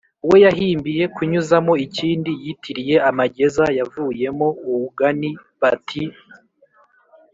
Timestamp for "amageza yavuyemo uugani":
3.09-5.31